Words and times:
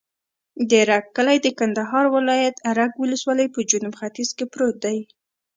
د 0.69 0.71
رګ 0.89 1.05
کلی 1.15 1.37
د 1.41 1.47
کندهار 1.59 2.05
ولایت، 2.15 2.55
رګ 2.77 2.91
ولسوالي 2.97 3.47
په 3.55 3.59
جنوب 3.69 3.93
ختیځ 4.01 4.29
کې 4.37 4.45
پروت 4.53 4.75
دی. 4.85 4.99